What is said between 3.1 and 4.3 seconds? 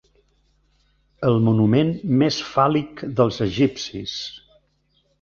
dels egipcis.